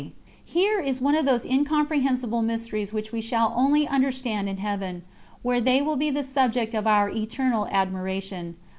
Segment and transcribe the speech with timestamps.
[0.45, 5.03] Here is one of those incomprehensible mysteries which we shall only understand in Heaven,
[5.43, 8.55] where they will be the subject of our eternal admiration.